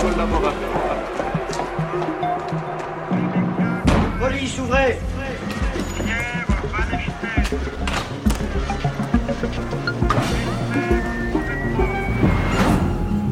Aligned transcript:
collaborateur. 0.00 0.96
Police, 4.20 4.58
ouvrez 4.58 4.98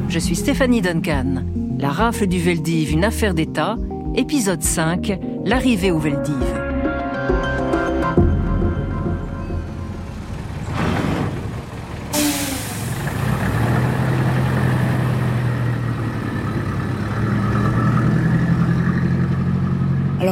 Je 0.08 0.18
suis 0.18 0.36
Stéphanie 0.36 0.82
Duncan. 0.82 1.42
La 1.78 1.88
rafle 1.88 2.26
du 2.26 2.38
Veldiv, 2.38 2.92
une 2.92 3.04
affaire 3.04 3.34
d'État, 3.34 3.76
épisode 4.14 4.62
5, 4.62 5.18
l'arrivée 5.44 5.90
au 5.90 5.98
Veldiv. 5.98 6.71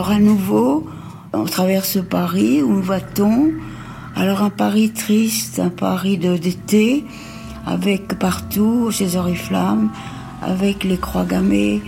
Alors 0.01 0.13
à 0.13 0.19
nouveau, 0.19 0.87
on 1.35 1.45
traverse 1.45 1.99
Paris, 2.03 2.63
où 2.63 2.81
va-t-on? 2.81 3.51
Alors 4.17 4.41
un 4.41 4.49
Paris 4.49 4.93
triste, 4.93 5.59
un 5.59 5.69
Paris 5.69 6.17
d'été, 6.17 7.05
avec 7.67 8.19
partout 8.19 8.91
ces 8.93 9.17
oriflammes, 9.17 9.91
avec 10.41 10.85
les 10.85 10.97
croix 10.97 11.27
gammées 11.27 11.83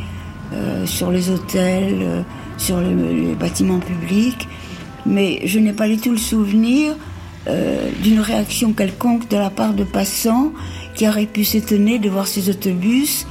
euh, 0.53 0.85
sur 0.85 1.11
les 1.11 1.31
hôtels, 1.31 2.01
euh, 2.03 2.23
sur 2.59 2.83
le- 2.83 3.15
les 3.15 3.35
bâtiments 3.35 3.81
publics. 3.81 4.47
Mais 5.07 5.41
je 5.47 5.59
n'ai 5.59 5.73
pas 5.73 5.89
du 5.89 5.97
tout 5.97 6.11
le 6.11 6.19
souvenir 6.19 6.95
euh, 7.49 7.89
d'une 8.03 8.21
réaction 8.21 8.75
quelconque 8.75 9.27
de 9.31 9.39
la 9.39 9.49
part 9.49 9.73
de 9.73 9.85
passants 9.85 10.53
qui 10.95 11.09
auraient 11.09 11.25
pu 11.25 11.45
s'étonner 11.45 11.99
de 11.99 12.11
voir 12.11 12.27
ces 12.27 12.51
autobus 12.51 13.27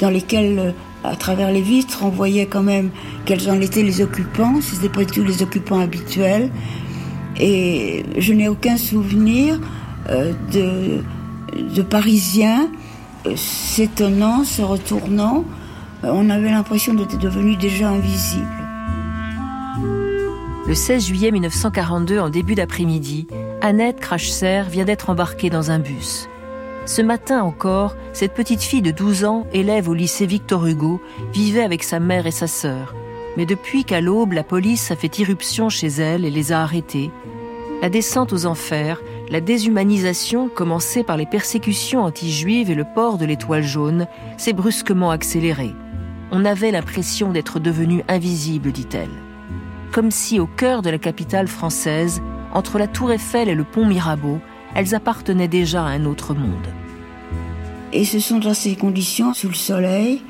dans 0.00 0.10
lesquels, 0.10 0.58
euh, 0.58 0.70
à 1.04 1.16
travers 1.16 1.50
les 1.50 1.62
vitres, 1.62 2.00
on 2.02 2.08
voyait 2.08 2.46
quand 2.46 2.62
même 2.62 2.90
quels 3.24 3.50
en 3.50 3.60
étaient 3.60 3.82
les 3.82 4.00
occupants. 4.00 4.60
Ce 4.60 4.74
n'étaient 4.74 4.88
pas 4.88 5.04
du 5.04 5.12
tout 5.12 5.24
les 5.24 5.42
occupants 5.42 5.80
habituels. 5.80 6.50
Et 7.38 8.04
je 8.18 8.32
n'ai 8.32 8.48
aucun 8.48 8.76
souvenir 8.76 9.60
euh, 10.08 10.32
de, 10.52 11.82
Parisiens 11.82 12.68
euh, 13.26 13.34
s'étonnant, 13.36 14.44
se 14.44 14.62
retournant. 14.62 15.44
On 16.02 16.30
avait 16.30 16.50
l'impression 16.50 16.94
d'être 16.94 17.18
devenus 17.18 17.58
déjà 17.58 17.88
invisibles. 17.88 18.46
Le 20.66 20.74
16 20.74 21.06
juillet 21.06 21.30
1942, 21.30 22.18
en 22.18 22.28
début 22.28 22.54
d'après-midi, 22.54 23.26
Annette 23.60 24.00
Crachser 24.00 24.62
vient 24.70 24.84
d'être 24.84 25.10
embarquée 25.10 25.48
dans 25.48 25.70
un 25.70 25.78
bus. 25.78 26.28
Ce 26.86 27.02
matin 27.02 27.42
encore, 27.42 27.96
cette 28.12 28.32
petite 28.32 28.62
fille 28.62 28.80
de 28.80 28.92
12 28.92 29.24
ans, 29.24 29.46
élève 29.52 29.88
au 29.88 29.94
lycée 29.94 30.24
Victor 30.24 30.66
Hugo, 30.66 31.00
vivait 31.32 31.64
avec 31.64 31.82
sa 31.82 31.98
mère 31.98 32.26
et 32.26 32.30
sa 32.30 32.46
sœur. 32.46 32.94
Mais 33.36 33.44
depuis 33.44 33.84
qu'à 33.84 34.00
l'aube, 34.00 34.32
la 34.32 34.44
police 34.44 34.90
a 34.92 34.96
fait 34.96 35.18
irruption 35.18 35.68
chez 35.68 35.88
elle 35.88 36.24
et 36.24 36.30
les 36.30 36.52
a 36.52 36.62
arrêtés, 36.62 37.10
la 37.82 37.90
descente 37.90 38.32
aux 38.32 38.46
enfers, 38.46 39.02
la 39.30 39.40
déshumanisation, 39.40 40.48
commencée 40.48 41.02
par 41.02 41.16
les 41.16 41.26
persécutions 41.26 42.04
anti-juives 42.04 42.70
et 42.70 42.74
le 42.74 42.86
port 42.94 43.18
de 43.18 43.26
l'étoile 43.26 43.62
jaune, 43.62 44.06
s'est 44.38 44.54
brusquement 44.54 45.10
accélérée. 45.10 45.74
On 46.30 46.44
avait 46.44 46.70
l'impression 46.70 47.32
d'être 47.32 47.60
devenu 47.60 48.02
invisible, 48.08 48.72
dit-elle. 48.72 49.10
Comme 49.92 50.10
si 50.10 50.40
au 50.40 50.46
cœur 50.46 50.82
de 50.82 50.90
la 50.90 50.98
capitale 50.98 51.48
française, 51.48 52.22
entre 52.54 52.78
la 52.78 52.86
tour 52.86 53.12
Eiffel 53.12 53.48
et 53.48 53.54
le 53.54 53.64
pont 53.64 53.84
Mirabeau, 53.84 54.40
elles 54.76 54.94
appartenaient 54.94 55.48
déjà 55.48 55.82
à 55.82 55.88
un 55.88 56.04
autre 56.04 56.34
monde. 56.34 56.68
Et 57.94 58.04
ce 58.04 58.20
sont 58.20 58.38
dans 58.38 58.52
ces 58.52 58.76
conditions, 58.76 59.32
sous 59.32 59.48
le 59.48 59.54
soleil, 59.54 60.20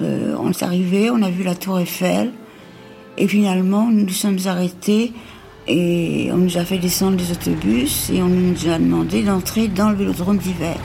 euh, 0.00 0.34
on 0.40 0.50
est 0.50 0.62
arrivé, 0.62 1.10
on 1.10 1.20
a 1.20 1.28
vu 1.28 1.44
la 1.44 1.54
tour 1.54 1.78
Eiffel, 1.78 2.32
et 3.18 3.28
finalement 3.28 3.86
nous 3.90 4.04
nous 4.04 4.08
sommes 4.08 4.38
arrêtés 4.46 5.12
et 5.68 6.30
on 6.32 6.38
nous 6.38 6.56
a 6.56 6.64
fait 6.64 6.78
descendre 6.78 7.16
des 7.16 7.32
autobus 7.32 8.08
et 8.10 8.22
on 8.22 8.28
nous 8.28 8.68
a 8.68 8.78
demandé 8.78 9.22
d'entrer 9.22 9.68
dans 9.68 9.90
le 9.90 9.96
vélodrome 9.96 10.38
d'hiver. 10.38 10.76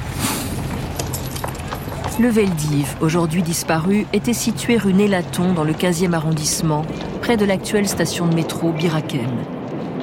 Le 2.19 2.27
Veldiv, 2.27 2.97
aujourd'hui 2.99 3.41
disparu, 3.41 4.05
était 4.11 4.33
situé 4.33 4.75
rue 4.75 4.93
Nélaton 4.93 5.53
dans 5.53 5.63
le 5.63 5.73
15e 5.73 6.13
arrondissement, 6.13 6.85
près 7.21 7.37
de 7.37 7.45
l'actuelle 7.45 7.87
station 7.87 8.27
de 8.27 8.35
métro 8.35 8.73
Biraken. 8.73 9.60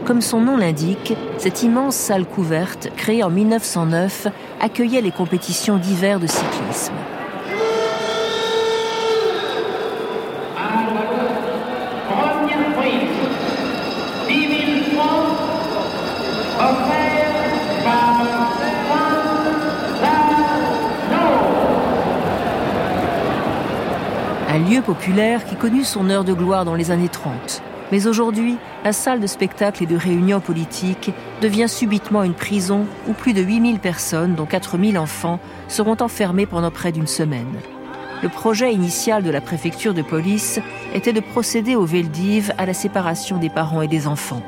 Comme 0.08 0.22
son 0.22 0.41
nom 0.41 0.56
l'indique, 0.56 1.12
cette 1.36 1.62
immense 1.62 1.94
salle 1.94 2.24
couverte, 2.24 2.88
créée 2.96 3.22
en 3.22 3.28
1909, 3.28 4.28
accueillait 4.58 5.02
les 5.02 5.10
compétitions 5.10 5.76
d'hiver 5.76 6.19
de 6.19 6.26
cyclisme. 6.26 6.94
Première 12.08 12.74
prise, 12.78 13.10
10 14.28 14.34
000 14.34 14.96
francs 14.96 15.28
offerts 16.58 17.84
par 17.84 18.22
Un 24.48 24.58
lieu 24.70 24.80
populaire 24.80 25.44
qui 25.44 25.54
connut 25.54 25.84
son 25.84 26.08
heure 26.08 26.25
de 26.25 26.32
gloire 26.32 26.64
dans 26.64 26.75
les 26.75 26.90
années 26.90 27.10
30. 27.10 27.62
Mais 27.91 28.06
aujourd'hui, 28.06 28.56
la 28.84 28.93
salle 28.93 29.21
de 29.21 29.26
spectacle 29.26 29.82
et 29.82 29.87
de 29.87 29.97
réunion 29.97 30.41
politique 30.41 31.10
devient 31.41 31.69
subitement 31.69 32.22
une 32.22 32.34
prison 32.34 32.87
où 33.09 33.12
plus 33.12 33.32
de 33.32 33.43
8000 33.43 33.78
personnes, 33.78 34.34
dont 34.34 34.44
4000 34.44 34.99
enfants, 34.99 35.41
seront 35.69 35.97
enfermées 36.00 36.47
pendant 36.47 36.71
près 36.71 36.93
d'une 36.93 37.06
semaine. 37.06 37.59
Le 38.22 38.28
projet 38.28 38.75
initial 38.75 39.22
de 39.22 39.31
la 39.31 39.41
préfecture 39.41 39.94
de 39.94 40.03
police 40.03 40.60
était 40.93 41.12
de 41.12 41.21
procéder 41.21 41.76
au 41.76 41.84
Veldiv 41.84 42.53
à 42.59 42.66
la 42.66 42.75
séparation 42.75 43.38
des 43.38 43.49
parents 43.49 43.81
et 43.81 43.88
des 43.88 44.06
enfants. 44.06 44.43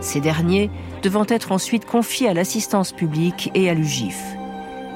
Ces 0.00 0.20
derniers 0.20 0.70
devant 1.02 1.24
être 1.28 1.52
ensuite 1.52 1.86
confiés 1.86 2.28
à 2.28 2.34
l'assistance 2.34 2.92
publique 2.92 3.50
et 3.54 3.70
à 3.70 3.74
l'UGIF. 3.74 4.20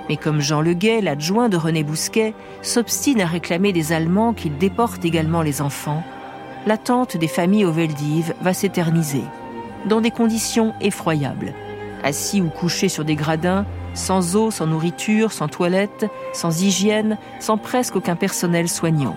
Mais 0.08 0.16
comme 0.16 0.40
Jean 0.40 0.60
Leguet, 0.60 1.00
l'adjoint 1.00 1.48
de 1.48 1.56
René 1.56 1.82
Bousquet, 1.82 2.34
s'obstine 2.62 3.20
à 3.20 3.26
réclamer 3.26 3.72
des 3.72 3.92
Allemands 3.92 4.34
qu'ils 4.34 4.58
déportent 4.58 5.04
également 5.04 5.42
les 5.42 5.62
enfants, 5.62 6.04
l'attente 6.66 7.16
des 7.16 7.28
familles 7.28 7.64
au 7.64 7.72
Veldiv 7.72 8.34
va 8.40 8.52
s'éterniser, 8.52 9.22
dans 9.86 10.00
des 10.00 10.10
conditions 10.10 10.74
effroyables. 10.80 11.54
Assis 12.02 12.40
ou 12.40 12.48
couchés 12.48 12.88
sur 12.88 13.04
des 13.04 13.14
gradins, 13.14 13.64
sans 13.94 14.36
eau, 14.36 14.50
sans 14.50 14.66
nourriture, 14.66 15.32
sans 15.32 15.48
toilette, 15.48 16.06
sans 16.32 16.62
hygiène, 16.62 17.18
sans 17.40 17.56
presque 17.56 17.96
aucun 17.96 18.16
personnel 18.16 18.68
soignant. 18.68 19.16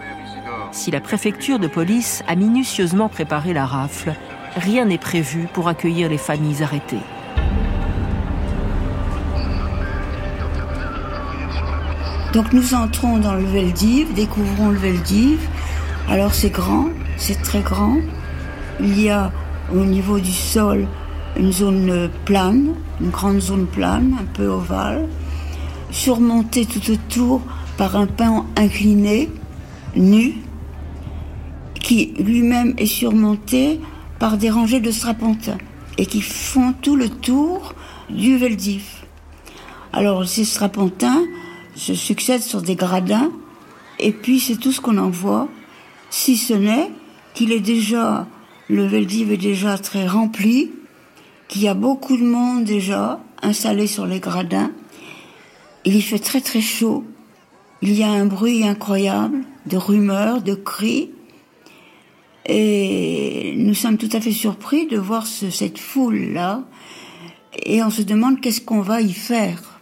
Si 0.71 0.91
la 0.91 1.01
préfecture 1.01 1.59
de 1.59 1.67
police 1.67 2.23
a 2.27 2.35
minutieusement 2.35 3.09
préparé 3.09 3.53
la 3.53 3.65
rafle, 3.65 4.13
rien 4.55 4.85
n'est 4.85 4.99
prévu 4.99 5.47
pour 5.51 5.67
accueillir 5.67 6.07
les 6.09 6.17
familles 6.17 6.63
arrêtées. 6.63 6.97
Donc 12.33 12.53
nous 12.53 12.75
entrons 12.75 13.17
dans 13.17 13.33
le 13.33 13.43
Veldiv, 13.43 14.13
découvrons 14.13 14.69
le 14.69 14.77
Veldiv. 14.77 15.39
Alors 16.07 16.35
c'est 16.35 16.51
grand, 16.51 16.89
c'est 17.19 17.41
très 17.41 17.61
grand. 17.61 17.97
Il 18.79 18.99
y 18.99 19.09
a 19.09 19.31
au 19.71 19.83
niveau 19.83 20.19
du 20.19 20.31
sol 20.31 20.87
une 21.37 21.51
zone 21.51 22.09
plane, 22.25 22.73
une 22.99 23.09
grande 23.09 23.39
zone 23.39 23.67
plane, 23.67 24.17
un 24.19 24.25
peu 24.33 24.47
ovale, 24.47 25.07
surmontée 25.91 26.65
tout 26.65 26.91
autour 26.91 27.41
par 27.77 27.95
un 27.95 28.07
pan 28.07 28.45
incliné, 28.57 29.29
nu, 29.95 30.35
qui 31.75 32.13
lui-même 32.19 32.73
est 32.77 32.85
surmonté 32.85 33.79
par 34.17 34.37
des 34.37 34.49
rangées 34.49 34.79
de 34.79 34.91
strapontins 34.91 35.57
et 35.97 36.05
qui 36.05 36.21
font 36.21 36.73
tout 36.81 36.95
le 36.95 37.09
tour 37.09 37.73
du 38.09 38.37
Veldiv. 38.37 38.85
Alors 39.93 40.27
ces 40.27 40.45
strapontins 40.45 41.23
se 41.75 41.93
succèdent 41.93 42.43
sur 42.43 42.61
des 42.61 42.75
gradins 42.75 43.31
et 43.99 44.11
puis 44.11 44.39
c'est 44.39 44.57
tout 44.57 44.71
ce 44.71 44.81
qu'on 44.81 44.97
en 44.97 45.09
voit, 45.09 45.47
si 46.09 46.37
ce 46.37 46.53
n'est 46.53 46.91
qu'il 47.39 47.53
est 47.53 47.61
déjà, 47.61 48.27
le 48.67 48.85
Veldiv 48.85 49.31
est 49.31 49.37
déjà 49.37 49.77
très 49.77 50.05
rempli, 50.05 50.73
qu'il 51.47 51.61
y 51.61 51.69
a 51.69 51.73
beaucoup 51.73 52.17
de 52.17 52.25
monde 52.25 52.65
déjà 52.65 53.21
installé 53.41 53.87
sur 53.87 54.05
les 54.05 54.19
gradins. 54.19 54.71
Il 55.85 56.03
fait 56.03 56.19
très 56.19 56.41
très 56.41 56.59
chaud. 56.59 57.05
Il 57.81 57.93
y 57.93 58.03
a 58.03 58.09
un 58.09 58.25
bruit 58.25 58.67
incroyable 58.67 59.45
de 59.67 59.77
rumeurs, 59.77 60.41
de 60.41 60.53
cris. 60.53 61.11
Et 62.45 63.53
nous 63.55 63.73
sommes 63.73 63.97
tout 63.97 64.09
à 64.11 64.19
fait 64.19 64.33
surpris 64.33 64.87
de 64.87 64.97
voir 64.97 65.25
ce- 65.25 65.49
cette 65.49 65.79
foule-là. 65.79 66.65
Et 67.65 67.81
on 67.83 67.89
se 67.89 68.01
demande 68.01 68.41
qu'est-ce 68.41 68.59
qu'on 68.59 68.81
va 68.81 68.99
y 68.99 69.13
faire. 69.13 69.79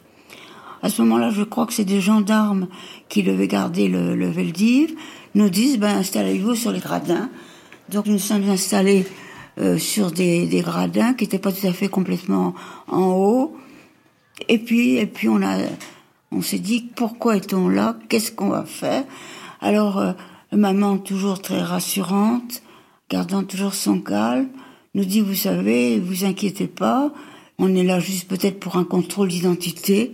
À 0.84 0.90
ce 0.90 1.02
moment-là, 1.02 1.32
je 1.32 1.42
crois 1.42 1.66
que 1.66 1.74
c'est 1.74 1.86
des 1.86 2.02
gendarmes 2.02 2.68
qui 3.10 3.24
devaient 3.24 3.48
garder 3.48 3.88
le, 3.88 4.16
le 4.16 4.30
Veldiv, 4.30 4.94
nous 5.34 5.50
disent, 5.50 5.80
ben, 5.80 5.98
installez-vous 5.98 6.54
sur 6.54 6.72
les 6.72 6.80
gradins. 6.80 7.30
Donc 7.90 8.06
nous 8.08 8.20
sommes 8.20 8.50
installés 8.50 9.06
euh, 9.60 9.78
sur 9.78 10.12
des, 10.12 10.46
des 10.46 10.62
gradins 10.62 11.14
qui 11.14 11.24
n'étaient 11.24 11.40
pas 11.40 11.52
tout 11.52 11.66
à 11.68 11.74
fait 11.74 11.88
complètement 11.88 12.54
en 12.88 13.12
haut. 13.12 13.58
Et 14.50 14.60
puis, 14.60 14.98
et 14.98 15.08
puis 15.08 15.30
on 15.30 15.42
a, 15.42 15.58
On 16.32 16.42
s'est 16.42 16.60
dit, 16.60 16.82
pourquoi 16.96 17.38
est-on 17.38 17.70
là? 17.70 17.96
Qu'est-ce 18.10 18.32
qu'on 18.34 18.50
va 18.50 18.66
faire? 18.66 19.06
Alors, 19.62 19.98
euh, 19.98 20.12
maman, 20.52 20.98
toujours 20.98 21.42
très 21.42 21.62
rassurante, 21.62 22.62
gardant 23.10 23.44
toujours 23.44 23.74
son 23.74 24.02
calme, 24.02 24.50
nous 24.94 25.06
dit, 25.06 25.22
vous 25.22 25.36
savez, 25.36 26.00
vous 26.00 26.26
inquiétez 26.26 26.68
pas, 26.68 27.14
on 27.58 27.74
est 27.76 27.84
là 27.84 28.00
juste 28.00 28.28
peut-être 28.28 28.60
pour 28.60 28.76
un 28.76 28.84
contrôle 28.84 29.30
d'identité, 29.30 30.12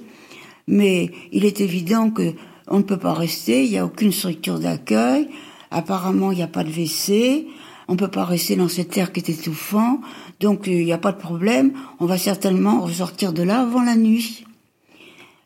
mais 0.67 1.09
il 1.31 1.45
est 1.45 1.61
évident 1.61 2.11
que 2.11 2.33
on 2.67 2.77
ne 2.77 2.83
peut 2.83 2.99
pas 2.99 3.13
rester, 3.13 3.65
il 3.65 3.71
n'y 3.71 3.79
a 3.79 3.85
aucune 3.85 4.11
structure 4.11 4.59
d'accueil, 4.59 5.27
apparemment 5.73 6.31
il 6.31 6.37
n'y 6.37 6.43
a 6.43 6.47
pas 6.47 6.63
de 6.63 6.69
WC, 6.69 7.47
on 7.87 7.95
peut 7.95 8.07
pas 8.07 8.25
rester 8.25 8.55
dans 8.55 8.69
cette 8.69 8.91
terre 8.91 9.11
qui 9.11 9.19
est 9.19 9.29
étouffant, 9.29 9.99
donc 10.39 10.67
il 10.67 10.85
n'y 10.85 10.93
a 10.93 10.97
pas 10.97 11.11
de 11.11 11.17
problème, 11.17 11.73
on 11.99 12.05
va 12.05 12.17
certainement 12.17 12.81
ressortir 12.81 13.33
de 13.33 13.43
là 13.43 13.61
avant 13.61 13.83
la 13.83 13.95
nuit. 13.95 14.45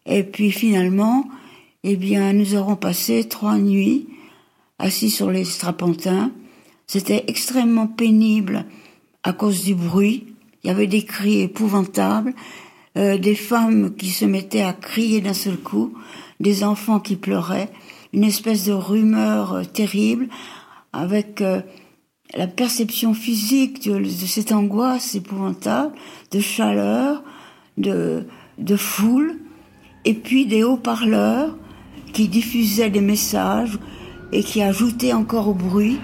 Et 0.05 0.23
puis 0.23 0.51
finalement, 0.51 1.27
eh 1.83 1.95
bien, 1.95 2.33
nous 2.33 2.55
aurons 2.55 2.75
passé 2.75 3.27
trois 3.27 3.57
nuits 3.57 4.07
assis 4.79 5.09
sur 5.09 5.31
les 5.31 5.43
strapontins. 5.43 6.31
C'était 6.85 7.25
extrêmement 7.27 7.87
pénible 7.87 8.65
à 9.23 9.33
cause 9.33 9.63
du 9.63 9.75
bruit. 9.75 10.27
Il 10.63 10.67
y 10.67 10.69
avait 10.69 10.87
des 10.87 11.03
cris 11.03 11.41
épouvantables, 11.41 12.33
euh, 12.97 13.17
des 13.17 13.35
femmes 13.35 13.95
qui 13.95 14.09
se 14.09 14.25
mettaient 14.25 14.63
à 14.63 14.73
crier 14.73 15.21
d'un 15.21 15.33
seul 15.33 15.57
coup, 15.57 15.93
des 16.39 16.63
enfants 16.63 16.99
qui 16.99 17.15
pleuraient, 17.15 17.69
une 18.13 18.23
espèce 18.23 18.65
de 18.65 18.73
rumeur 18.73 19.53
euh, 19.53 19.63
terrible 19.63 20.27
avec 20.93 21.41
euh, 21.41 21.61
la 22.35 22.47
perception 22.47 23.13
physique 23.13 23.87
de, 23.89 24.03
cette 24.05 24.51
angoisse 24.51 25.15
épouvantable, 25.15 25.93
de 26.31 26.39
chaleur, 26.39 27.23
de, 27.77 28.25
de 28.57 28.75
foule, 28.75 29.37
et 30.05 30.13
puis 30.13 30.45
des 30.45 30.63
haut-parleurs 30.63 31.55
qui 32.13 32.27
diffusaient 32.27 32.89
des 32.89 33.01
messages 33.01 33.77
et 34.31 34.43
qui 34.43 34.61
ajoutaient 34.61 35.13
encore 35.13 35.47
au 35.47 35.53
bruit. 35.53 35.99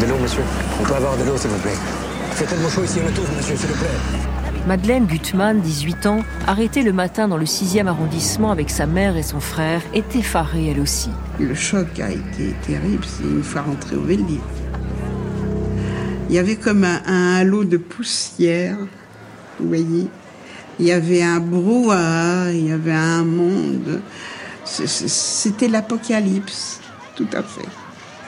De 0.00 0.06
l'eau, 0.06 0.18
monsieur. 0.18 0.42
On 0.80 0.84
peut 0.84 0.94
avoir 0.94 1.16
de 1.16 1.22
l'eau, 1.22 1.36
s'il 1.36 1.50
vous 1.50 1.60
plaît. 1.60 1.76
Fait 2.32 2.44
tellement 2.46 2.68
chaud 2.68 2.82
ici, 2.82 2.98
on 3.00 3.36
monsieur, 3.36 3.56
s'il 3.56 3.68
vous 3.68 3.78
plaît. 3.78 4.31
Madeleine 4.66 5.06
Gutmann, 5.06 5.60
18 5.60 6.06
ans, 6.06 6.20
arrêtée 6.46 6.82
le 6.82 6.92
matin 6.92 7.26
dans 7.26 7.36
le 7.36 7.46
6e 7.46 7.88
arrondissement 7.88 8.52
avec 8.52 8.70
sa 8.70 8.86
mère 8.86 9.16
et 9.16 9.24
son 9.24 9.40
frère, 9.40 9.82
est 9.92 10.14
effarée 10.14 10.68
elle 10.68 10.78
aussi. 10.78 11.10
Le 11.40 11.54
choc 11.54 11.98
a 11.98 12.10
été 12.10 12.54
terrible, 12.64 13.04
c'est 13.04 13.24
une 13.24 13.42
fois 13.42 13.62
rentrée 13.62 13.96
au 13.96 14.02
Veldiv. 14.02 14.40
Il 16.28 16.36
y 16.36 16.38
avait 16.38 16.56
comme 16.56 16.84
un, 16.84 17.34
halo 17.40 17.64
de 17.64 17.76
poussière, 17.76 18.78
vous 19.58 19.66
voyez. 19.66 20.06
Il 20.78 20.86
y 20.86 20.92
avait 20.92 21.22
un 21.22 21.40
brouhaha, 21.40 22.52
il 22.52 22.68
y 22.68 22.72
avait 22.72 22.92
un 22.92 23.24
monde. 23.24 24.00
C'était 24.64 25.68
l'apocalypse, 25.68 26.80
tout 27.16 27.26
à 27.32 27.42
fait. 27.42 27.68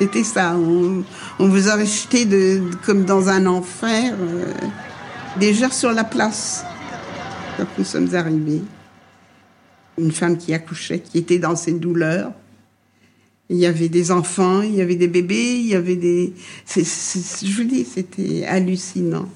C'était 0.00 0.24
ça. 0.24 0.56
On, 0.56 1.04
vous 1.38 1.68
aurait 1.68 1.86
jeté 1.86 2.24
de, 2.24 2.60
comme 2.84 3.04
dans 3.04 3.28
un 3.28 3.46
enfer, 3.46 4.12
euh, 4.20 4.44
déjà 5.38 5.70
sur 5.70 5.92
la 5.92 6.04
place, 6.04 6.64
quand 7.56 7.66
nous 7.78 7.84
sommes 7.84 8.14
arrivés. 8.14 8.62
Une 9.98 10.12
femme 10.12 10.36
qui 10.36 10.52
accouchait, 10.52 11.00
qui 11.00 11.18
était 11.18 11.38
dans 11.38 11.54
ses 11.54 11.72
douleurs. 11.72 12.32
Il 13.48 13.58
y 13.58 13.66
avait 13.66 13.88
des 13.88 14.10
enfants, 14.10 14.62
il 14.62 14.74
y 14.74 14.80
avait 14.80 14.96
des 14.96 15.06
bébés, 15.06 15.56
il 15.60 15.66
y 15.66 15.74
avait 15.74 15.96
des. 15.96 16.32
C 16.64 16.80
est, 16.80 17.46
je 17.46 17.56
vous 17.56 17.64
dis, 17.64 17.84
c'était 17.84 18.44
hallucinant. 18.44 19.28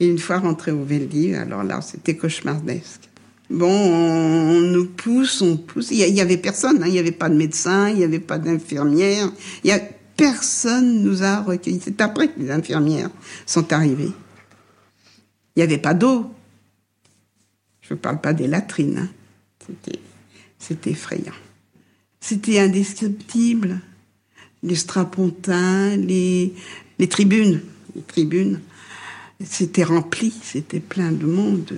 Et 0.00 0.08
une 0.08 0.18
fois 0.18 0.38
rentré 0.38 0.72
au 0.72 0.82
Veldiv, 0.82 1.36
alors 1.36 1.62
là, 1.62 1.80
c'était 1.82 2.16
cauchemardesque. 2.16 3.02
Bon, 3.48 3.70
on, 3.70 4.60
nous 4.60 4.86
pousse, 4.86 5.40
on 5.40 5.56
pousse. 5.56 5.90
Il 5.92 5.98
y, 5.98 6.20
avait 6.20 6.36
personne, 6.36 6.82
hein, 6.82 6.86
il 6.86 6.92
n'y 6.92 6.98
avait 6.98 7.12
pas 7.12 7.28
de 7.28 7.36
médecin, 7.36 7.90
il 7.90 7.96
n'y 7.96 8.04
avait 8.04 8.18
pas 8.18 8.38
d'infirmière. 8.38 9.30
Il 9.62 9.70
y 9.70 9.72
a 9.72 9.80
personne 10.16 11.02
nous 11.02 11.22
a 11.22 11.40
recueillis. 11.40 11.80
C'est 11.84 12.00
après 12.00 12.28
que 12.28 12.40
les 12.40 12.50
infirmières 12.50 13.10
sont 13.44 13.72
arrivées. 13.72 14.12
Il 15.56 15.60
n'y 15.60 15.62
avait 15.62 15.78
pas 15.78 15.94
d'eau. 15.94 16.30
Je 17.80 17.94
ne 17.94 17.98
parle 17.98 18.20
pas 18.20 18.34
des 18.34 18.46
latrines. 18.46 18.98
Hein. 18.98 19.76
C'était, 20.58 20.90
effrayant. 20.90 21.32
C'était 22.20 22.58
indescriptible. 22.60 23.80
Les 24.62 24.74
strapontins, 24.74 25.96
les, 25.96 26.52
tribunes, 27.08 27.62
les 27.94 28.02
tribunes, 28.02 28.60
c'était 29.44 29.84
rempli, 29.84 30.32
c'était 30.42 30.80
plein 30.80 31.12
de 31.12 31.26
monde. 31.26 31.72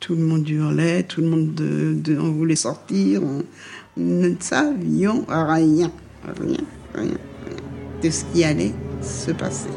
Tout 0.00 0.14
le 0.14 0.22
monde 0.22 0.48
hurlait, 0.48 1.04
tout 1.04 1.20
le 1.20 1.28
monde 1.28 1.54
de, 1.54 1.94
de, 1.94 2.18
on 2.18 2.32
voulait 2.32 2.56
sortir. 2.56 3.22
On, 3.22 3.42
ne 3.96 4.34
savions 4.40 5.24
rien, 5.28 5.46
rien, 5.54 5.92
rien, 6.24 6.64
rien 6.94 7.18
de 8.02 8.10
ce 8.10 8.24
qui 8.32 8.44
allait 8.44 8.72
se 9.00 9.30
passer. 9.30 9.68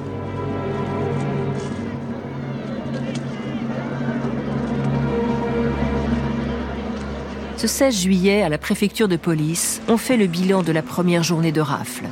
Ce 7.58 7.68
16 7.68 8.02
juillet, 8.02 8.42
à 8.42 8.50
la 8.50 8.58
préfecture 8.58 9.08
de 9.08 9.16
police, 9.16 9.82
on 9.88 9.96
fait 9.96 10.18
le 10.18 10.28
bilan 10.28 10.62
de 10.62 10.74
la 10.74 10.82
première 10.82 11.24
journée 11.24 11.54
de 11.54 11.62
rafle. 11.62 12.04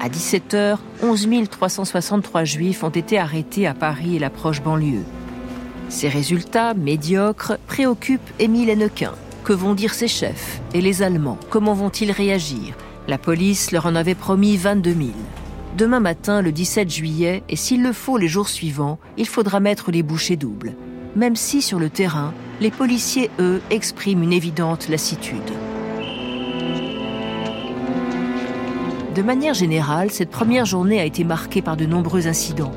À 0.00 0.08
17h, 0.08 0.78
11 1.02 1.28
363 1.48 2.42
juifs 2.42 2.82
ont 2.82 2.90
été 2.90 3.16
arrêtés 3.16 3.68
à 3.68 3.74
Paris 3.74 4.16
et 4.16 4.18
la 4.18 4.28
proche 4.28 4.60
banlieue. 4.60 5.04
Ces 5.88 6.08
résultats, 6.08 6.74
médiocres, 6.74 7.58
préoccupent 7.68 8.30
Émile 8.40 8.70
Hennequin. 8.70 9.12
Que 9.44 9.52
vont 9.52 9.74
dire 9.74 9.94
ses 9.94 10.08
chefs 10.08 10.60
Et 10.74 10.80
les 10.80 11.00
Allemands? 11.02 11.38
Comment 11.48 11.74
vont-ils 11.74 12.10
réagir? 12.10 12.74
La 13.06 13.18
police 13.18 13.70
leur 13.70 13.86
en 13.86 13.94
avait 13.94 14.16
promis 14.16 14.56
22 14.56 14.92
000. 14.92 15.08
Demain 15.76 16.00
matin, 16.00 16.42
le 16.42 16.50
17 16.50 16.90
juillet, 16.90 17.44
et 17.48 17.54
s'il 17.54 17.84
le 17.84 17.92
faut 17.92 18.18
les 18.18 18.26
jours 18.26 18.48
suivants, 18.48 18.98
il 19.16 19.28
faudra 19.28 19.60
mettre 19.60 19.92
les 19.92 20.02
bouchées 20.02 20.36
doubles. 20.36 20.74
Même 21.14 21.36
si, 21.36 21.62
sur 21.62 21.78
le 21.78 21.88
terrain, 21.88 22.34
les 22.60 22.70
policiers, 22.70 23.30
eux, 23.38 23.62
expriment 23.70 24.22
une 24.22 24.32
évidente 24.32 24.88
lassitude. 24.88 25.38
De 29.14 29.22
manière 29.22 29.54
générale, 29.54 30.10
cette 30.10 30.30
première 30.30 30.64
journée 30.64 31.00
a 31.00 31.04
été 31.04 31.24
marquée 31.24 31.62
par 31.62 31.76
de 31.76 31.86
nombreux 31.86 32.26
incidents. 32.26 32.72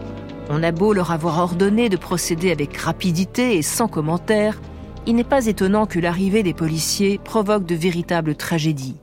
On 0.49 0.63
a 0.63 0.71
beau 0.71 0.93
leur 0.93 1.11
avoir 1.11 1.39
ordonné 1.39 1.89
de 1.89 1.97
procéder 1.97 2.51
avec 2.51 2.75
rapidité 2.77 3.57
et 3.57 3.61
sans 3.61 3.87
commentaire, 3.87 4.59
il 5.07 5.15
n'est 5.15 5.23
pas 5.23 5.47
étonnant 5.47 5.87
que 5.87 5.99
l'arrivée 5.99 6.43
des 6.43 6.53
policiers 6.53 7.19
provoque 7.23 7.65
de 7.65 7.75
véritables 7.75 8.35
tragédies. 8.35 8.97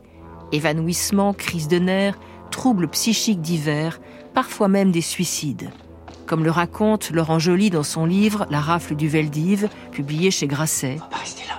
Évanouissements, 0.52 1.32
crises 1.32 1.68
de 1.68 1.78
nerfs, 1.78 2.18
troubles 2.50 2.88
psychiques 2.88 3.40
divers, 3.40 4.00
parfois 4.32 4.68
même 4.68 4.92
des 4.92 5.00
suicides. 5.00 5.70
Comme 6.28 6.44
le 6.44 6.50
raconte 6.50 7.10
Laurent 7.10 7.38
Joly 7.38 7.70
dans 7.70 7.82
son 7.82 8.04
livre 8.04 8.46
La 8.50 8.60
rafle 8.60 8.94
du 8.94 9.08
Veldiv, 9.08 9.70
publié 9.92 10.30
chez 10.30 10.46
Grasset, 10.46 10.98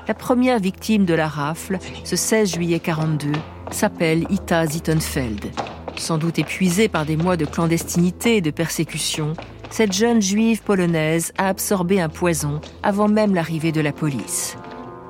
la 0.07 0.13
première 0.13 0.59
victime 0.59 1.05
de 1.05 1.15
la 1.15 1.27
rafle, 1.27 1.79
ce 2.03 2.15
16 2.15 2.53
juillet 2.53 2.79
42, 2.79 3.31
s'appelle 3.71 4.27
Ita 4.29 4.67
Zittenfeld. 4.67 5.47
Sans 5.95 6.19
doute 6.19 6.38
épuisée 6.38 6.88
par 6.88 7.07
des 7.07 7.17
mois 7.17 7.35
de 7.35 7.45
clandestinité 7.45 8.38
et 8.38 8.41
de 8.41 8.51
persécution, 8.51 9.33
cette 9.71 9.91
jeune 9.91 10.21
juive 10.21 10.61
polonaise 10.61 11.33
a 11.39 11.47
absorbé 11.47 11.99
un 11.99 12.09
poison 12.09 12.61
avant 12.83 13.07
même 13.07 13.33
l'arrivée 13.33 13.71
de 13.71 13.81
la 13.81 13.91
police. 13.91 14.55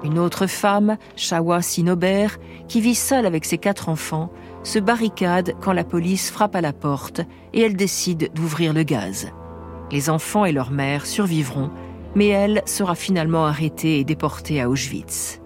Une 0.05 0.19
autre 0.19 0.47
femme, 0.47 0.95
Shawa 1.17 1.61
Sinober, 1.61 2.27
qui 2.69 2.79
vit 2.79 2.95
seule 2.95 3.25
avec 3.25 3.43
ses 3.43 3.57
quatre 3.57 3.89
enfants, 3.89 4.31
se 4.63 4.79
barricade 4.79 5.53
quand 5.59 5.73
la 5.73 5.83
police 5.83 6.31
frappe 6.31 6.55
à 6.55 6.61
la 6.61 6.71
porte 6.71 7.19
et 7.51 7.59
elle 7.59 7.75
décide 7.75 8.31
d'ouvrir 8.33 8.71
le 8.71 8.83
gaz. 8.83 9.33
Les 9.91 10.09
enfants 10.11 10.45
et 10.45 10.51
leur 10.51 10.69
mère 10.69 11.07
survivront, 11.07 11.71
mais 12.15 12.27
elle 12.27 12.61
sera 12.65 12.93
finalement 12.93 13.45
arrêtée 13.45 13.99
et 13.99 14.03
déportée 14.03 14.61
à 14.61 14.69
Auschwitz. 14.69 15.41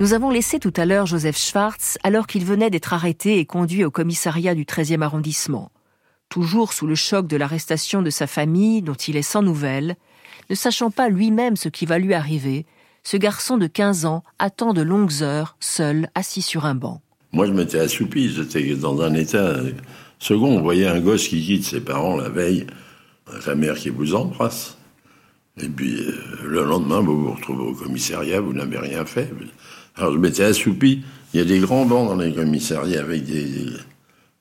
Nous 0.00 0.14
avons 0.14 0.30
laissé 0.30 0.58
tout 0.58 0.72
à 0.76 0.84
l'heure 0.84 1.06
Joseph 1.06 1.36
Schwartz 1.36 1.98
alors 2.02 2.26
qu'il 2.26 2.44
venait 2.44 2.70
d'être 2.70 2.92
arrêté 2.92 3.38
et 3.38 3.46
conduit 3.46 3.84
au 3.84 3.90
commissariat 3.90 4.54
du 4.54 4.64
13e 4.64 5.02
arrondissement. 5.02 5.70
Toujours 6.28 6.72
sous 6.72 6.86
le 6.86 6.94
choc 6.94 7.26
de 7.26 7.36
l'arrestation 7.36 8.02
de 8.02 8.10
sa 8.10 8.26
famille, 8.26 8.82
dont 8.82 8.94
il 8.94 9.16
est 9.16 9.22
sans 9.22 9.42
nouvelles, 9.42 9.96
ne 10.50 10.54
sachant 10.54 10.90
pas 10.90 11.08
lui-même 11.08 11.56
ce 11.56 11.68
qui 11.68 11.84
va 11.84 11.98
lui 11.98 12.14
arriver, 12.14 12.66
ce 13.10 13.16
garçon 13.16 13.56
de 13.56 13.66
15 13.66 14.04
ans 14.04 14.22
attend 14.38 14.74
de 14.74 14.82
longues 14.82 15.22
heures, 15.22 15.56
seul, 15.60 16.10
assis 16.14 16.42
sur 16.42 16.66
un 16.66 16.74
banc. 16.74 17.00
Moi, 17.32 17.46
je 17.46 17.52
m'étais 17.52 17.78
assoupi, 17.78 18.28
j'étais 18.28 18.74
dans 18.74 19.00
un 19.00 19.14
état 19.14 19.56
second. 20.18 20.58
On 20.58 20.60
voyait 20.60 20.88
un 20.88 21.00
gosse 21.00 21.26
qui 21.26 21.42
quitte 21.42 21.64
ses 21.64 21.80
parents 21.80 22.18
la 22.18 22.28
veille, 22.28 22.66
sa 23.40 23.54
mère 23.54 23.76
qui 23.76 23.88
vous 23.88 24.14
embrasse. 24.14 24.76
Et 25.58 25.70
puis, 25.70 26.02
euh, 26.02 26.12
le 26.44 26.64
lendemain, 26.64 27.00
vous 27.00 27.18
vous 27.18 27.32
retrouvez 27.32 27.62
au 27.62 27.72
commissariat, 27.72 28.42
vous 28.42 28.52
n'avez 28.52 28.76
rien 28.76 29.06
fait. 29.06 29.32
Alors, 29.96 30.12
je 30.12 30.18
m'étais 30.18 30.44
assoupi. 30.44 31.02
Il 31.32 31.40
y 31.40 31.42
a 31.42 31.46
des 31.46 31.60
grands 31.60 31.86
bancs 31.86 32.08
dans 32.08 32.16
les 32.16 32.34
commissariats 32.34 33.00
avec 33.00 33.24
des, 33.24 33.68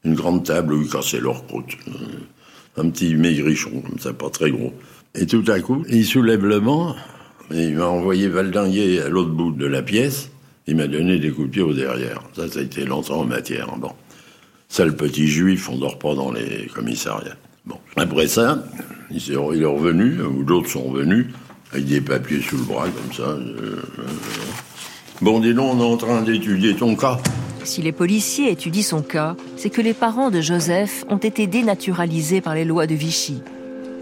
une 0.03 0.13
grande 0.13 0.43
table 0.43 0.73
où 0.73 0.81
ils 0.81 0.89
cassaient 0.89 1.21
leur 1.21 1.47
croûte. 1.47 1.77
Euh, 1.87 2.81
Un 2.81 2.89
petit 2.89 3.15
maigrichon, 3.15 3.79
comme 3.79 3.97
ça, 3.97 4.11
pas 4.11 4.29
très 4.29 4.51
gros. 4.51 4.73
Et 5.15 5.25
tout 5.25 5.45
à 5.47 5.61
coup, 5.61 5.85
il 5.87 6.05
soulève 6.05 6.45
le 6.45 6.59
banc, 6.59 6.97
il 7.51 7.75
m'a 7.75 7.85
envoyé 7.85 8.27
valdinguer 8.27 9.01
à 9.01 9.09
l'autre 9.09 9.31
bout 9.31 9.51
de 9.51 9.65
la 9.65 9.81
pièce. 9.81 10.29
Il 10.67 10.75
m'a 10.75 10.87
donné 10.87 11.17
des 11.17 11.31
coups 11.31 11.47
de 11.47 11.53
pied 11.53 11.61
au 11.61 11.73
derrière. 11.73 12.21
Ça, 12.35 12.47
ça 12.49 12.59
a 12.59 12.61
été 12.61 12.85
longtemps 12.85 13.21
en 13.21 13.25
matière. 13.25 13.73
Bon. 13.77 13.91
Ça, 14.69 14.85
le 14.85 14.95
petit 14.95 15.27
juif, 15.27 15.69
on 15.69 15.77
dort 15.77 15.97
pas 15.97 16.13
dans 16.13 16.31
les 16.31 16.67
commissariats. 16.73 17.37
Bon. 17.65 17.77
Après 17.95 18.27
ça, 18.27 18.63
il, 19.11 19.31
est 19.31 19.35
revenu, 19.35 20.21
ou 20.21 20.43
d'autres 20.43 20.69
sont 20.69 20.83
revenus, 20.83 21.27
avec 21.71 21.85
des 21.85 22.01
papiers 22.01 22.41
sous 22.41 22.57
le 22.57 22.63
bras, 22.63 22.87
comme 22.89 23.13
ça. 23.13 23.29
Euh, 23.31 23.81
euh, 23.99 24.03
Bon, 25.19 25.39
dis 25.39 25.55
donc, 25.55 25.73
on 25.73 25.79
est 25.79 25.83
en 25.83 25.97
train 25.97 26.21
d'étudier 26.21 26.75
ton 26.75 26.95
cas. 26.95 27.17
Si 27.63 27.81
les 27.81 27.91
policiers 27.91 28.51
étudient 28.51 28.83
son 28.83 29.01
cas, 29.01 29.35
c'est 29.55 29.71
que 29.71 29.81
les 29.81 29.95
parents 29.95 30.29
de 30.29 30.41
Joseph 30.41 31.05
ont 31.09 31.17
été 31.17 31.47
dénaturalisés 31.47 32.39
par 32.39 32.53
les 32.53 32.65
lois 32.65 32.85
de 32.85 32.93
Vichy. 32.93 33.41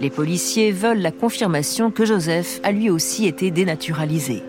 Les 0.02 0.10
policiers 0.10 0.72
veulent 0.72 1.00
la 1.02 1.12
confirmation 1.12 1.90
que 1.92 2.06
Joseph 2.06 2.60
a 2.64 2.72
lui 2.72 2.90
aussi 2.90 3.28
été 3.28 3.52
dénaturalisé. 3.52 4.44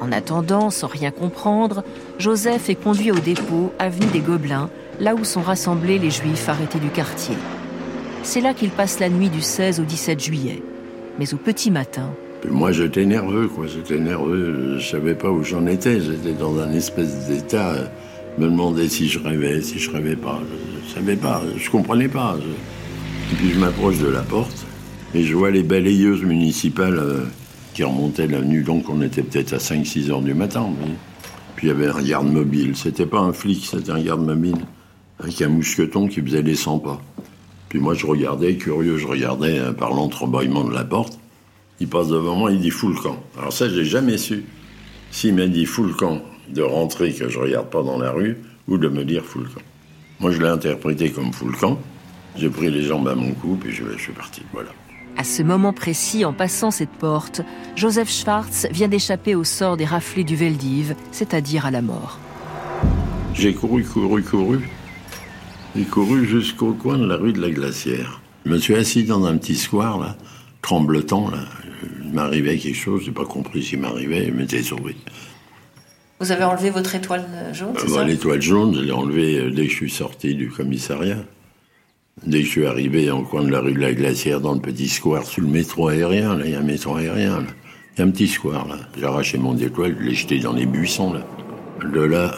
En 0.00 0.10
attendant, 0.10 0.70
sans 0.70 0.88
rien 0.88 1.12
comprendre, 1.12 1.84
Joseph 2.18 2.68
est 2.68 2.74
conduit 2.74 3.12
au 3.12 3.18
dépôt, 3.18 3.72
avenue 3.78 4.06
des 4.12 4.18
Gobelins, 4.20 4.70
là 4.98 5.14
où 5.14 5.22
sont 5.24 5.40
rassemblés 5.42 5.98
les 5.98 6.10
juifs 6.10 6.48
arrêtés 6.48 6.80
du 6.80 6.88
quartier. 6.88 7.36
C'est 8.24 8.40
là 8.40 8.54
qu'il 8.54 8.70
passe 8.70 8.98
la 8.98 9.08
nuit 9.08 9.28
du 9.28 9.40
16 9.40 9.80
au 9.80 9.84
17 9.84 10.20
juillet. 10.20 10.62
Mais 11.18 11.32
au 11.34 11.36
petit 11.36 11.70
matin, 11.70 12.10
moi, 12.50 12.72
j'étais 12.72 13.04
nerveux, 13.04 13.46
quoi. 13.46 13.66
J'étais 13.68 13.98
nerveux. 14.00 14.76
Je 14.80 14.90
savais 14.90 15.14
pas 15.14 15.30
où 15.30 15.44
j'en 15.44 15.64
étais. 15.66 16.00
J'étais 16.00 16.32
dans 16.32 16.58
un 16.58 16.72
espèce 16.72 17.28
d'état. 17.28 17.70
euh, 17.70 17.84
me 18.36 18.46
demandais 18.46 18.88
si 18.88 19.08
je 19.08 19.20
rêvais, 19.20 19.60
si 19.62 19.78
je 19.78 19.88
rêvais 19.92 20.16
pas. 20.16 20.40
Je, 20.50 20.88
je 20.88 20.94
savais 20.94 21.14
pas. 21.14 21.40
Je 21.56 21.70
comprenais 21.70 22.08
pas. 22.08 22.36
Je- 22.40 23.32
Et 23.32 23.36
puis 23.38 23.50
je 23.52 23.58
m'approche 23.60 23.98
de 23.98 24.08
la 24.08 24.22
porte 24.22 24.61
et 25.14 25.24
je 25.24 25.34
vois 25.34 25.50
les 25.50 25.62
balayeuses 25.62 26.22
municipales 26.22 26.98
euh, 26.98 27.24
qui 27.74 27.84
remontaient 27.84 28.26
l'avenue. 28.26 28.62
Donc 28.62 28.88
on 28.88 29.02
était 29.02 29.22
peut-être 29.22 29.52
à 29.54 29.58
5-6 29.58 30.10
heures 30.10 30.22
du 30.22 30.34
matin. 30.34 30.70
Puis 31.56 31.66
il 31.66 31.70
y 31.70 31.72
avait 31.72 31.88
un 31.88 32.02
garde 32.02 32.30
mobile. 32.30 32.76
C'était 32.76 33.06
pas 33.06 33.20
un 33.20 33.32
flic, 33.32 33.66
c'était 33.66 33.90
un 33.90 34.00
garde 34.00 34.24
mobile. 34.24 34.56
Avec 35.18 35.40
un 35.42 35.48
mousqueton 35.48 36.08
qui 36.08 36.20
faisait 36.20 36.42
les 36.42 36.54
100 36.54 36.78
pas. 36.80 37.00
Puis 37.68 37.78
moi, 37.78 37.94
je 37.94 38.06
regardais, 38.06 38.56
curieux, 38.56 38.98
je 38.98 39.06
regardais 39.06 39.58
euh, 39.58 39.72
par 39.72 39.94
l'entrebâillement 39.94 40.64
de 40.64 40.74
la 40.74 40.84
porte. 40.84 41.18
Il 41.80 41.88
passe 41.88 42.08
devant 42.08 42.36
moi, 42.36 42.52
il 42.52 42.60
dit 42.60 42.70
fous 42.70 42.88
le 42.88 43.00
camp. 43.00 43.22
Alors 43.38 43.52
ça, 43.52 43.68
j'ai 43.68 43.84
jamais 43.84 44.18
su. 44.18 44.44
S'il 45.10 45.34
m'a 45.34 45.46
dit 45.46 45.66
fous 45.66 45.84
le 45.84 45.94
camp, 45.94 46.20
de 46.48 46.62
rentrer, 46.62 47.12
que 47.12 47.28
je 47.28 47.38
regarde 47.38 47.70
pas 47.70 47.82
dans 47.82 47.98
la 47.98 48.10
rue, 48.10 48.38
ou 48.68 48.78
de 48.78 48.88
me 48.88 49.04
dire 49.04 49.24
fous 49.24 49.40
le 49.40 49.46
camp. 49.46 49.62
Moi, 50.20 50.32
je 50.32 50.40
l'ai 50.40 50.48
interprété 50.48 51.10
comme 51.10 51.32
fous 51.32 51.48
le 51.48 51.56
camp. 51.56 51.78
J'ai 52.36 52.48
pris 52.50 52.70
les 52.70 52.82
jambes 52.82 53.08
à 53.08 53.14
mon 53.14 53.32
cou, 53.32 53.56
puis 53.60 53.72
je, 53.72 53.84
je 53.96 54.02
suis 54.02 54.12
parti. 54.12 54.42
Voilà. 54.52 54.70
À 55.16 55.24
ce 55.24 55.42
moment 55.42 55.72
précis, 55.72 56.24
en 56.24 56.32
passant 56.32 56.70
cette 56.70 56.90
porte, 56.90 57.42
Joseph 57.76 58.10
Schwartz 58.10 58.66
vient 58.70 58.88
d'échapper 58.88 59.34
au 59.34 59.44
sort 59.44 59.76
des 59.76 59.84
raflés 59.84 60.24
du 60.24 60.36
Veldiv, 60.36 60.94
c'est-à-dire 61.12 61.66
à 61.66 61.70
la 61.70 61.82
mort. 61.82 62.18
J'ai 63.34 63.54
couru, 63.54 63.84
couru, 63.84 64.22
couru. 64.22 64.68
J'ai 65.76 65.84
couru 65.84 66.26
jusqu'au 66.26 66.72
coin 66.72 66.98
de 66.98 67.06
la 67.06 67.16
rue 67.16 67.32
de 67.32 67.40
la 67.40 67.50
Glacière. 67.50 68.20
Je 68.44 68.50
me 68.50 68.58
suis 68.58 68.74
assis 68.74 69.04
dans 69.04 69.24
un 69.24 69.36
petit 69.36 69.54
square, 69.54 69.98
là, 69.98 70.16
tremblotant, 70.60 71.30
là. 71.30 71.38
Il 72.04 72.12
m'arrivait 72.12 72.58
quelque 72.58 72.76
chose, 72.76 73.02
j'ai 73.04 73.12
pas 73.12 73.24
compris 73.24 73.62
ce 73.62 73.70
qui 73.70 73.76
m'arrivait, 73.76 74.26
il 74.26 74.34
m'était 74.34 74.62
sauvé. 74.62 74.96
Vous 76.20 76.30
avez 76.30 76.44
enlevé 76.44 76.70
votre 76.70 76.94
étoile 76.94 77.26
jaune, 77.52 77.74
Euh, 77.76 77.94
bah, 77.94 78.04
L'étoile 78.04 78.42
jaune, 78.42 78.74
je 78.74 78.80
l'ai 78.80 78.92
enlevée 78.92 79.38
euh, 79.38 79.50
dès 79.50 79.64
que 79.66 79.70
je 79.70 79.76
suis 79.76 79.90
sorti 79.90 80.34
du 80.34 80.50
commissariat. 80.50 81.18
Dès 82.26 82.40
que 82.40 82.44
je 82.44 82.50
suis 82.50 82.66
arrivé 82.66 83.10
en 83.10 83.24
coin 83.24 83.42
de 83.42 83.50
la 83.50 83.60
rue 83.60 83.72
de 83.72 83.80
la 83.80 83.94
Glacière, 83.94 84.40
dans 84.40 84.52
le 84.52 84.60
petit 84.60 84.88
square, 84.88 85.24
sous 85.24 85.40
le 85.40 85.48
métro 85.48 85.88
aérien, 85.88 86.36
là, 86.36 86.44
il 86.44 86.52
y 86.52 86.54
a 86.54 86.60
un 86.60 86.62
métro 86.62 86.94
aérien, 86.94 87.40
là. 87.40 87.46
Il 87.94 87.98
y 87.98 88.02
a 88.02 88.06
un 88.06 88.10
petit 88.10 88.28
square, 88.28 88.68
là. 88.68 88.76
J'ai 88.96 89.04
arraché 89.04 89.38
mon 89.38 89.56
étoile, 89.56 89.96
je 89.98 90.04
l'ai 90.04 90.14
jeté 90.14 90.38
dans 90.38 90.52
les 90.52 90.66
buissons, 90.66 91.14
là. 91.14 91.26
De 91.82 92.00
là, 92.00 92.34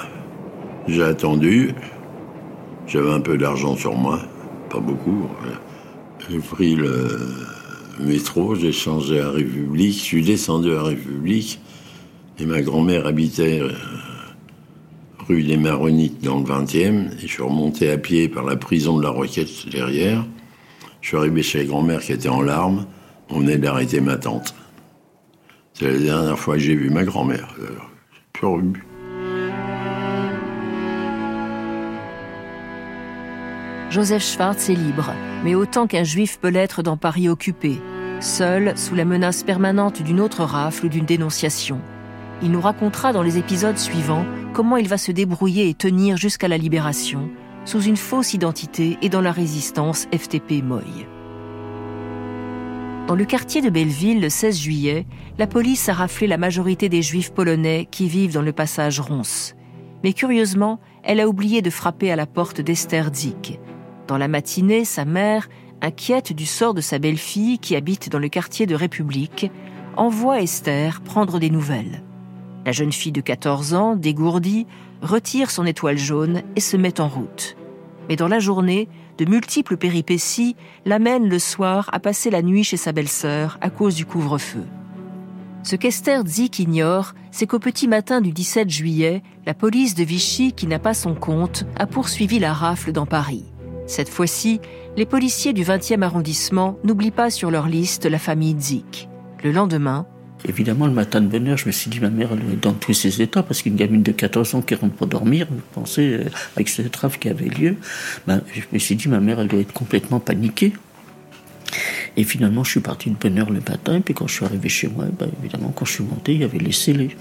j'ai 0.86 1.02
attendu. 1.02 1.74
J'avais 2.86 3.12
un 3.12 3.20
peu 3.20 3.36
d'argent 3.36 3.76
sur 3.76 3.94
moi, 3.94 4.20
pas 4.70 4.80
beaucoup. 4.80 5.28
J'ai 6.30 6.38
pris 6.38 6.76
le 6.76 7.08
métro, 8.00 8.54
j'ai 8.54 8.72
changé 8.72 9.20
à 9.20 9.30
République, 9.30 9.98
je 9.98 10.02
suis 10.02 10.22
descendu 10.22 10.72
à 10.74 10.82
République, 10.82 11.60
et 12.38 12.46
ma 12.46 12.62
grand-mère 12.62 13.06
habitait 13.06 13.60
euh, 13.60 13.72
rue 15.28 15.42
des 15.42 15.56
Maronites 15.56 16.22
dans 16.22 16.38
le 16.38 16.44
20e, 16.44 17.12
et 17.12 17.20
je 17.22 17.26
suis 17.26 17.42
remonté 17.42 17.90
à 17.90 17.98
pied 17.98 18.28
par 18.28 18.44
la 18.44 18.56
prison 18.56 18.98
de 18.98 19.02
la 19.02 19.10
Roquette 19.10 19.68
derrière. 19.70 20.24
Je 21.00 21.08
suis 21.08 21.16
arrivé 21.16 21.42
chez 21.42 21.58
la 21.58 21.64
grand-mère 21.64 22.00
qui 22.00 22.12
était 22.12 22.28
en 22.28 22.42
larmes, 22.42 22.86
on 23.30 23.40
venait 23.40 23.58
d'arrêter 23.58 24.00
ma 24.00 24.16
tante. 24.16 24.54
C'est 25.72 25.90
la 25.90 25.98
dernière 25.98 26.38
fois 26.38 26.54
que 26.54 26.60
j'ai 26.60 26.74
vu 26.74 26.90
ma 26.90 27.04
grand-mère. 27.04 27.54
Euh, 27.60 27.76
plus 28.32 28.46
revu. 28.46 28.84
Joseph 33.90 34.24
Schwartz 34.24 34.68
est 34.68 34.74
libre, 34.74 35.12
mais 35.44 35.54
autant 35.54 35.86
qu'un 35.86 36.04
juif 36.04 36.38
peut 36.40 36.48
l'être 36.48 36.82
dans 36.82 36.96
Paris 36.96 37.28
occupé, 37.28 37.78
seul, 38.20 38.76
sous 38.76 38.94
la 38.94 39.04
menace 39.04 39.42
permanente 39.42 40.02
d'une 40.02 40.20
autre 40.20 40.42
rafle 40.42 40.86
ou 40.86 40.88
d'une 40.88 41.06
dénonciation. 41.06 41.80
Il 42.42 42.50
nous 42.50 42.60
racontera 42.60 43.12
dans 43.12 43.22
les 43.22 43.38
épisodes 43.38 43.78
suivants 43.78 44.26
comment 44.54 44.76
il 44.76 44.88
va 44.88 44.98
se 44.98 45.12
débrouiller 45.12 45.68
et 45.68 45.74
tenir 45.74 46.16
jusqu'à 46.16 46.48
la 46.48 46.56
libération, 46.56 47.28
sous 47.64 47.82
une 47.82 47.96
fausse 47.96 48.34
identité 48.34 48.96
et 49.02 49.08
dans 49.08 49.20
la 49.20 49.32
résistance 49.32 50.06
FTP 50.16 50.62
Moy. 50.62 50.84
Dans 53.08 53.16
le 53.16 53.24
quartier 53.24 53.60
de 53.60 53.68
Belleville, 53.68 54.20
le 54.20 54.30
16 54.30 54.58
juillet, 54.58 55.06
la 55.38 55.48
police 55.48 55.88
a 55.88 55.92
raflé 55.92 56.28
la 56.28 56.38
majorité 56.38 56.88
des 56.88 57.02
juifs 57.02 57.32
polonais 57.32 57.88
qui 57.90 58.08
vivent 58.08 58.32
dans 58.32 58.42
le 58.42 58.52
passage 58.52 59.00
Ronce. 59.00 59.56
Mais 60.04 60.12
curieusement, 60.12 60.78
elle 61.02 61.20
a 61.20 61.28
oublié 61.28 61.60
de 61.60 61.70
frapper 61.70 62.12
à 62.12 62.16
la 62.16 62.26
porte 62.26 62.60
d'Esther 62.60 63.12
Zik. 63.12 63.58
Dans 64.06 64.18
la 64.18 64.28
matinée, 64.28 64.84
sa 64.84 65.04
mère, 65.04 65.48
inquiète 65.82 66.32
du 66.32 66.46
sort 66.46 66.74
de 66.74 66.80
sa 66.80 67.00
belle-fille 67.00 67.58
qui 67.58 67.74
habite 67.74 68.08
dans 68.08 68.20
le 68.20 68.28
quartier 68.28 68.66
de 68.66 68.76
République, 68.76 69.50
envoie 69.96 70.40
Esther 70.40 71.00
prendre 71.00 71.40
des 71.40 71.50
nouvelles. 71.50 72.04
La 72.66 72.72
jeune 72.72 72.92
fille 72.92 73.12
de 73.12 73.20
14 73.20 73.74
ans, 73.74 73.94
dégourdie, 73.94 74.66
retire 75.02 75.50
son 75.50 75.66
étoile 75.66 75.98
jaune 75.98 76.42
et 76.56 76.60
se 76.60 76.76
met 76.76 77.00
en 77.00 77.08
route. 77.08 77.56
Mais 78.08 78.16
dans 78.16 78.28
la 78.28 78.38
journée, 78.38 78.88
de 79.18 79.24
multiples 79.24 79.76
péripéties 79.76 80.56
l'amènent 80.84 81.28
le 81.28 81.38
soir 81.38 81.88
à 81.92 82.00
passer 82.00 82.30
la 82.30 82.42
nuit 82.42 82.64
chez 82.64 82.76
sa 82.76 82.92
belle-sœur 82.92 83.58
à 83.60 83.70
cause 83.70 83.94
du 83.94 84.06
couvre-feu. 84.06 84.64
Ce 85.62 85.76
qu'Esther 85.76 86.26
Zik 86.26 86.58
ignore, 86.58 87.14
c'est 87.30 87.46
qu'au 87.46 87.58
petit 87.58 87.88
matin 87.88 88.20
du 88.20 88.32
17 88.32 88.68
juillet, 88.68 89.22
la 89.46 89.54
police 89.54 89.94
de 89.94 90.04
Vichy, 90.04 90.52
qui 90.52 90.66
n'a 90.66 90.78
pas 90.78 90.94
son 90.94 91.14
compte, 91.14 91.64
a 91.76 91.86
poursuivi 91.86 92.38
la 92.38 92.52
rafle 92.52 92.92
dans 92.92 93.06
Paris. 93.06 93.44
Cette 93.86 94.08
fois-ci, 94.08 94.60
les 94.96 95.06
policiers 95.06 95.52
du 95.52 95.64
20e 95.64 96.02
arrondissement 96.02 96.76
n'oublient 96.84 97.10
pas 97.10 97.30
sur 97.30 97.50
leur 97.50 97.66
liste 97.66 98.06
la 98.06 98.18
famille 98.18 98.56
Zik. 98.58 99.08
Le 99.42 99.52
lendemain, 99.52 100.06
Évidemment, 100.46 100.86
le 100.86 100.92
matin 100.92 101.22
de 101.22 101.26
bonne 101.26 101.48
heure, 101.48 101.56
je 101.56 101.66
me 101.66 101.72
suis 101.72 101.90
dit, 101.90 102.00
ma 102.00 102.10
mère, 102.10 102.28
elle 102.32 102.52
est 102.52 102.62
dans 102.62 102.74
tous 102.74 102.92
ses 102.92 103.22
états, 103.22 103.42
parce 103.42 103.62
qu'une 103.62 103.76
gamine 103.76 104.02
de 104.02 104.12
14 104.12 104.54
ans 104.56 104.62
qui 104.62 104.74
rentre 104.74 104.94
pour 104.94 105.06
dormir, 105.06 105.46
vous 105.50 105.62
pensez, 105.72 106.12
euh, 106.12 106.24
avec 106.56 106.68
cette 106.68 106.94
rafle 106.94 107.18
qui 107.18 107.28
avait 107.30 107.48
lieu, 107.48 107.76
ben, 108.26 108.42
je 108.52 108.60
me 108.72 108.78
suis 108.78 108.94
dit, 108.94 109.08
ma 109.08 109.20
mère, 109.20 109.40
elle 109.40 109.48
doit 109.48 109.60
être 109.60 109.72
complètement 109.72 110.20
paniquée. 110.20 110.74
Et 112.16 112.24
finalement, 112.24 112.62
je 112.62 112.72
suis 112.72 112.80
parti 112.80 113.10
de 113.10 113.16
bonne 113.16 113.38
heure 113.38 113.50
le 113.50 113.60
matin, 113.60 113.96
et 113.96 114.00
puis 114.00 114.12
quand 114.12 114.26
je 114.26 114.34
suis 114.34 114.44
arrivé 114.44 114.68
chez 114.68 114.88
moi, 114.88 115.06
ben, 115.18 115.30
évidemment, 115.42 115.72
quand 115.74 115.86
je 115.86 115.92
suis 115.92 116.04
monté, 116.04 116.34
il 116.34 116.40
y 116.42 116.44
avait 116.44 116.58
les 116.58 116.72
scellés. 116.72 117.16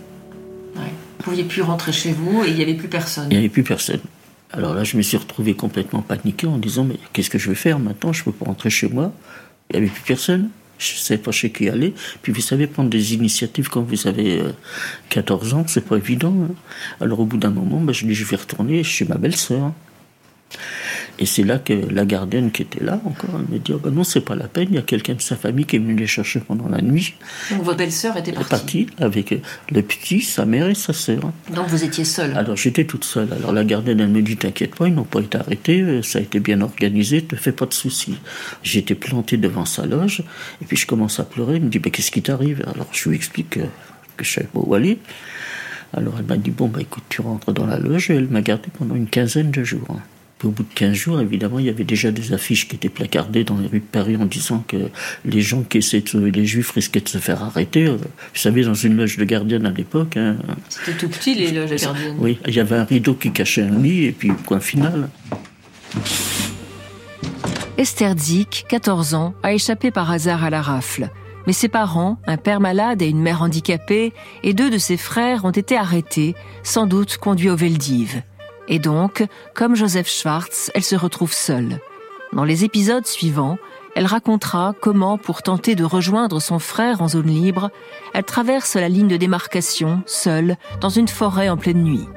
vous 0.76 0.82
ne 0.82 1.24
pouviez 1.24 1.44
plus 1.46 1.62
rentrer 1.62 1.94
chez 1.94 2.12
vous 2.12 2.44
et 2.44 2.50
il 2.50 2.56
n'y 2.56 2.62
avait 2.62 2.74
plus 2.74 2.90
personne. 2.90 3.28
Il 3.32 3.36
n'y 3.36 3.38
avait 3.38 3.50
plus 3.50 3.64
personne. 3.64 4.02
Alors 4.52 4.76
là, 4.76 4.84
je 4.84 4.98
me 4.98 5.02
suis 5.02 5.18
retrouvé 5.18 5.56
complètement 5.56 6.02
paniqué 6.02 6.46
en 6.46 6.58
disant, 6.58 6.84
mais 6.84 6.98
qu'est-ce 7.14 7.30
que 7.30 7.40
je 7.40 7.50
vais 7.50 7.56
faire 7.56 7.80
maintenant? 7.80 8.12
Je 8.12 8.24
peux 8.24 8.34
pas 8.34 8.46
rentrer 8.46 8.70
chez 8.70 8.88
moi. 8.88 9.14
Il 9.70 9.80
n'y 9.80 9.86
avait 9.86 9.92
plus 9.92 10.04
personne. 10.06 10.50
Je 10.84 10.94
ne 10.94 11.00
savais 11.00 11.18
pas 11.22 11.32
chez 11.32 11.52
qui 11.52 11.70
aller. 11.70 11.94
Puis 12.22 12.32
vous 12.32 12.42
savez, 12.42 12.68
prendre 12.68 12.90
des 12.90 13.14
initiatives 13.14 13.70
quand 13.70 13.82
vous 13.82 14.08
avez 14.08 14.42
euh, 14.42 14.52
14 15.10 15.54
ans, 15.54 15.64
c'est 15.68 15.86
pas 15.86 15.96
évident. 15.98 16.36
hein. 16.44 16.54
Alors 17.00 17.20
au 17.22 17.26
bout 17.26 17.38
d'un 17.38 17.52
moment, 17.52 17.80
ben, 17.80 17.94
je 17.94 18.06
dis, 18.06 18.14
je 18.14 18.26
vais 18.26 18.36
retourner 18.36 18.84
chez 18.84 19.06
ma 19.06 19.16
belle-sœur. 19.16 19.72
Et 21.20 21.28
c'est 21.28 21.44
là 21.44 21.60
que 21.60 21.74
la 21.74 22.06
gardienne 22.06 22.52
qui 22.52 22.64
était 22.64 22.84
là 22.84 23.00
encore, 23.06 23.30
elle 23.36 23.54
me 23.54 23.60
dit 23.60 23.72
oh 23.72 23.78
ben 23.78 23.92
non, 23.92 24.04
c'est 24.04 24.22
pas 24.22 24.36
la 24.36 24.48
peine, 24.48 24.70
il 24.72 24.76
y 24.76 24.80
a 24.80 24.82
quelqu'un 24.82 25.14
de 25.14 25.22
sa 25.22 25.36
famille 25.36 25.66
qui 25.66 25.76
est 25.76 25.80
venu 25.80 25.96
les 25.96 26.08
chercher 26.08 26.40
pendant 26.40 26.68
la 26.68 26.82
nuit. 26.82 27.14
Donc 27.52 27.62
votre 27.62 27.78
belle-sœur 27.78 28.18
était 28.18 28.32
Elle 28.32 28.42
est 28.42 28.50
partie. 28.50 28.86
partie 28.86 28.88
avec 29.00 29.42
le 29.72 29.82
petit, 29.84 30.22
sa 30.22 30.46
mère 30.46 30.68
et 30.68 30.74
sa 30.74 30.92
sœur. 30.92 31.22
Donc 31.54 31.68
vous 31.68 31.84
étiez 31.84 32.04
seule. 32.04 32.36
Alors 32.36 32.56
j'étais 32.56 32.86
toute 32.86 33.06
seule. 33.06 33.32
Alors 33.32 33.52
la 33.52 33.64
gardienne, 33.64 34.00
elle 34.00 34.10
me 34.10 34.22
dit 34.24 34.38
T'inquiète 34.38 34.76
pas, 34.76 34.88
ils 34.88 34.96
n'ont 34.96 35.04
pas 35.04 35.20
été 35.20 35.38
arrêtés, 35.38 35.82
euh, 35.82 36.02
ça 36.02 36.18
a 36.18 36.22
été 36.24 36.40
bien 36.40 36.62
organisé, 36.62 37.24
te 37.24 37.36
fais 37.36 37.52
pas 37.52 37.68
de 37.68 37.74
soucis. 37.74 38.18
J'étais 38.64 38.96
planté 38.96 39.38
devant 39.38 39.66
sa 39.66 39.86
loge, 39.86 40.24
et 40.62 40.66
puis 40.66 40.78
je 40.78 40.88
commence 40.88 41.20
à 41.20 41.24
pleurer. 41.26 41.58
Elle 41.58 41.64
me 41.64 41.70
dit 41.70 41.80
Mais 41.84 41.92
qu'est-ce 41.92 42.12
qui 42.12 42.24
t'arrive? 42.24 42.64
Alors 42.74 42.88
je 42.92 43.08
lui 43.08 43.16
explique 43.16 43.52
que, 43.52 43.60
que 44.18 44.26
je 44.26 44.34
savais 44.34 44.48
pas 44.48 44.60
où 44.64 44.74
aller. 44.74 44.98
Alors 45.96 46.16
elle 46.18 46.26
m'a 46.26 46.38
dit 46.38 46.50
Bon, 46.50 46.68
bah 46.68 46.82
écoute, 46.82 47.04
tu 47.10 47.22
rentres 47.22 47.54
dans 47.54 47.68
la 47.68 47.78
loge, 47.78 48.10
et 48.10 48.16
elle 48.16 48.30
m'a 48.30 48.42
gardé 48.42 48.70
pendant 48.78 48.96
une 48.96 49.08
quinzaine 49.08 49.52
de 49.52 49.64
jours. 49.64 50.00
Puis 50.44 50.50
au 50.50 50.52
bout 50.52 50.64
de 50.64 50.74
15 50.76 50.94
jours, 50.94 51.22
évidemment, 51.22 51.58
il 51.58 51.68
y 51.68 51.70
avait 51.70 51.86
déjà 51.86 52.12
des 52.12 52.34
affiches 52.34 52.68
qui 52.68 52.76
étaient 52.76 52.90
placardées 52.90 53.46
dans 53.46 53.56
les 53.56 53.66
rues 53.66 53.80
de 53.80 53.86
Paris 53.86 54.18
en 54.18 54.26
disant 54.26 54.62
que 54.68 54.76
les 55.24 55.40
gens 55.40 55.64
qui 55.64 55.78
essaient 55.78 56.02
de 56.02 56.10
sauver 56.10 56.32
les 56.32 56.46
juifs 56.46 56.72
risquaient 56.72 57.00
de 57.00 57.08
se 57.08 57.18
faire 57.18 57.42
arrêter. 57.42 57.86
Vous 57.86 57.98
savez, 58.34 58.64
dans 58.66 58.74
une 58.74 58.98
loge 58.98 59.16
de 59.16 59.24
gardienne 59.24 59.66
à 59.66 59.70
l'époque, 59.70 60.18
hein, 60.18 60.36
C'était 60.68 60.98
tout 60.98 61.08
petit 61.08 61.34
les 61.34 61.52
loges 61.52 61.82
gardiennes. 61.82 62.18
oui, 62.20 62.40
il 62.46 62.54
y 62.54 62.60
avait 62.60 62.76
un 62.76 62.84
rideau 62.84 63.14
qui 63.14 63.32
cachait 63.32 63.62
un 63.62 63.80
lit, 63.80 64.04
et 64.04 64.12
puis 64.12 64.34
point 64.34 64.60
final. 64.60 65.08
Esther 67.78 68.18
Zik, 68.18 68.66
14 68.68 69.14
ans, 69.14 69.36
a 69.44 69.54
échappé 69.54 69.92
par 69.92 70.12
hasard 70.12 70.44
à 70.44 70.50
la 70.50 70.62
rafle. 70.62 71.10
Mais 71.48 71.54
ses 71.54 71.70
parents, 71.70 72.18
un 72.28 72.36
père 72.36 72.60
malade 72.60 73.02
et 73.02 73.08
une 73.08 73.22
mère 73.22 73.44
handicapée, 73.44 74.12
et 74.44 74.54
deux 74.54 74.70
de 74.70 74.78
ses 74.78 74.98
frères 74.98 75.46
ont 75.46 75.52
été 75.52 75.78
arrêtés, 75.78 76.36
sans 76.64 76.86
doute 76.86 77.16
conduits 77.16 77.50
au 77.50 77.56
Veldiv. 77.56 78.24
Et 78.68 78.80
donc, 78.80 79.26
comme 79.54 79.76
Joseph 79.76 80.10
Schwartz, 80.10 80.72
elle 80.74 80.84
se 80.84 80.96
retrouve 80.96 81.34
seule. 81.34 81.80
Dans 82.32 82.46
les 82.46 82.64
épisodes 82.64 83.06
suivants, 83.06 83.58
elle 83.96 84.06
racontera 84.08 84.74
comment, 84.82 85.18
pour 85.18 85.44
tenter 85.44 85.76
de 85.76 85.84
rejoindre 85.84 86.40
son 86.40 86.58
frère 86.58 87.02
en 87.02 87.08
zone 87.08 87.28
libre, 87.28 87.70
elle 88.14 88.24
traverse 88.24 88.76
la 88.76 88.90
ligne 88.90 89.08
de 89.08 89.18
démarcation, 89.18 90.02
seule, 90.08 90.58
dans 90.82 90.90
une 90.90 91.08
forêt 91.08 91.50
en 91.50 91.58
pleine 91.58 91.84
nuit. 91.84 92.08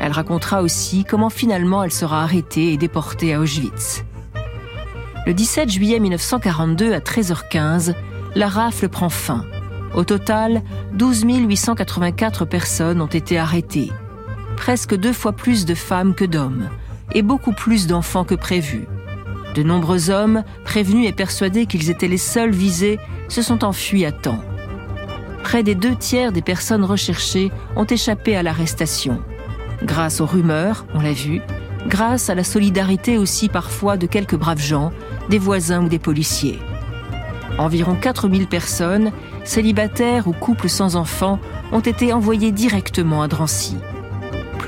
Elle 0.00 0.12
racontera 0.12 0.62
aussi 0.62 1.04
comment 1.04 1.28
finalement 1.28 1.82
elle 1.82 1.92
sera 1.92 2.22
arrêtée 2.22 2.72
et 2.72 2.76
déportée 2.76 3.34
à 3.34 3.40
Auschwitz. 3.40 4.04
Le 5.26 5.34
17 5.34 5.68
juillet 5.68 5.98
1942 5.98 6.94
à 6.94 7.00
13h15, 7.00 7.94
la 8.34 8.48
rafle 8.48 8.88
prend 8.88 9.10
fin. 9.10 9.44
Au 9.94 10.04
total, 10.04 10.62
12 10.94 11.24
884 11.24 12.44
personnes 12.46 13.02
ont 13.02 13.06
été 13.06 13.38
arrêtées. 13.38 13.90
Presque 14.58 14.96
deux 14.96 15.12
fois 15.14 15.32
plus 15.32 15.64
de 15.64 15.74
femmes 15.74 16.14
que 16.14 16.24
d'hommes, 16.24 16.68
et 17.14 17.22
beaucoup 17.22 17.52
plus 17.52 17.86
d'enfants 17.86 18.24
que 18.24 18.34
prévu. 18.34 18.86
De 19.54 19.62
nombreux 19.62 20.10
hommes, 20.10 20.42
prévenus 20.64 21.08
et 21.08 21.12
persuadés 21.12 21.64
qu'ils 21.64 21.90
étaient 21.90 22.08
les 22.08 22.18
seuls 22.18 22.50
visés, 22.50 22.98
se 23.28 23.40
sont 23.40 23.64
enfuis 23.64 24.04
à 24.04 24.12
temps. 24.12 24.42
Près 25.42 25.62
des 25.62 25.74
deux 25.74 25.94
tiers 25.94 26.32
des 26.32 26.42
personnes 26.42 26.84
recherchées 26.84 27.50
ont 27.76 27.86
échappé 27.86 28.36
à 28.36 28.42
l'arrestation. 28.42 29.22
Grâce 29.84 30.20
aux 30.20 30.26
rumeurs, 30.26 30.84
on 30.92 31.00
l'a 31.00 31.12
vu, 31.12 31.40
grâce 31.86 32.28
à 32.28 32.34
la 32.34 32.44
solidarité 32.44 33.16
aussi 33.16 33.48
parfois 33.48 33.96
de 33.96 34.06
quelques 34.06 34.36
braves 34.36 34.60
gens, 34.60 34.92
des 35.30 35.38
voisins 35.38 35.84
ou 35.84 35.88
des 35.88 36.00
policiers. 36.00 36.58
Environ 37.58 37.94
4000 37.94 38.48
personnes, 38.48 39.12
célibataires 39.44 40.28
ou 40.28 40.32
couples 40.32 40.68
sans 40.68 40.96
enfants, 40.96 41.38
ont 41.72 41.80
été 41.80 42.12
envoyées 42.12 42.52
directement 42.52 43.22
à 43.22 43.28
Drancy. 43.28 43.76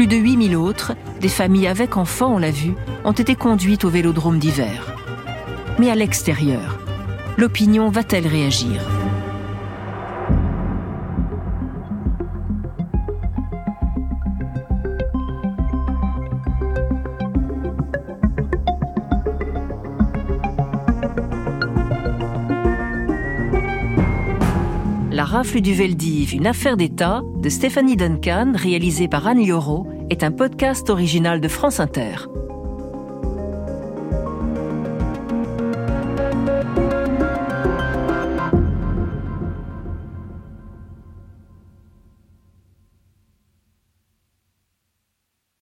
Plus 0.01 0.07
de 0.07 0.17
8000 0.17 0.57
autres, 0.57 0.95
des 1.21 1.29
familles 1.29 1.67
avec 1.67 1.99
enfants, 1.99 2.33
on 2.33 2.39
l'a 2.39 2.51
vu, 2.51 2.73
ont 3.05 3.13
été 3.13 3.35
conduites 3.35 3.85
au 3.85 3.91
vélodrome 3.91 4.39
d'hiver. 4.39 4.95
Mais 5.79 5.91
à 5.91 5.95
l'extérieur, 5.95 6.79
l'opinion 7.37 7.91
va-t-elle 7.91 8.27
réagir? 8.27 8.81
Rafle 25.31 25.61
du 25.61 25.75
Veldiv, 25.75 26.35
une 26.35 26.49
affaire 26.49 26.77
d'État 26.77 27.23
de 27.37 27.49
Stéphanie 27.49 27.95
Duncan, 27.95 28.53
réalisée 28.53 29.07
par 29.07 29.29
Anne 29.29 29.39
Lioro, 29.39 29.87
est 30.11 30.25
un 30.25 30.33
podcast 30.33 30.91
original 30.91 31.41
de 31.41 31.47
France 31.47 31.79
Inter. 31.79 32.27